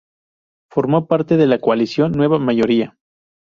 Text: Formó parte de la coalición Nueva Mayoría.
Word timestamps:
Formó 0.71 1.05
parte 1.05 1.37
de 1.37 1.45
la 1.45 1.59
coalición 1.59 2.13
Nueva 2.13 2.39
Mayoría. 2.39 2.97